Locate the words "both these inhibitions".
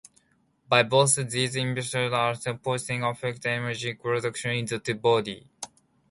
0.81-2.11